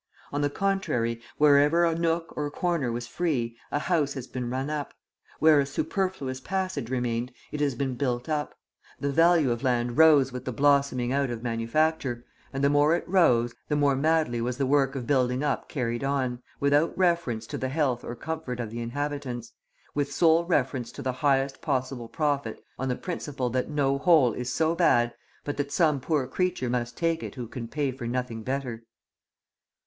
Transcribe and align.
On 0.33 0.41
the 0.41 0.49
contrary, 0.49 1.21
wherever 1.37 1.85
a 1.85 1.93
nook 1.93 2.33
or 2.35 2.49
corner 2.49 2.91
was 2.91 3.05
free, 3.05 3.55
a 3.71 3.77
house 3.77 4.13
has 4.15 4.25
been 4.25 4.49
run 4.49 4.67
up; 4.67 4.95
where 5.37 5.59
a 5.59 5.65
superfluous 5.67 6.39
passage 6.39 6.89
remained, 6.89 7.31
it 7.51 7.59
has 7.59 7.75
been 7.75 7.93
built 7.93 8.27
up; 8.27 8.55
the 8.99 9.11
value 9.11 9.51
of 9.51 9.61
land 9.61 9.99
rose 9.99 10.31
with 10.31 10.43
the 10.45 10.51
blossoming 10.51 11.13
out 11.13 11.29
of 11.29 11.43
manufacture, 11.43 12.25
and 12.51 12.63
the 12.63 12.69
more 12.71 12.95
it 12.95 13.07
rose, 13.07 13.53
the 13.69 13.75
more 13.75 13.95
madly 13.95 14.41
was 14.41 14.57
the 14.57 14.65
work 14.65 14.95
of 14.95 15.05
building 15.05 15.43
up 15.43 15.69
carried 15.69 16.03
on, 16.03 16.41
without 16.59 16.97
reference 16.97 17.45
to 17.45 17.57
the 17.59 17.69
health 17.69 18.03
or 18.03 18.15
comfort 18.15 18.59
of 18.59 18.71
the 18.71 18.81
inhabitants, 18.81 19.53
with 19.93 20.11
sole 20.11 20.45
reference 20.45 20.91
to 20.91 21.03
the 21.03 21.11
highest 21.13 21.61
possible 21.61 22.07
profit 22.07 22.59
on 22.79 22.87
the 22.89 22.95
principle 22.95 23.51
that 23.51 23.69
no 23.69 23.99
hole 23.99 24.33
is 24.33 24.51
so 24.51 24.73
bad 24.73 25.13
but 25.43 25.57
that 25.57 25.71
some 25.71 25.99
poor 25.99 26.25
creature 26.25 26.71
must 26.71 26.97
take 26.97 27.21
it 27.21 27.35
who 27.35 27.47
can 27.47 27.67
pay 27.67 27.91
for 27.91 28.07
nothing 28.07 28.41
better. 28.41 28.83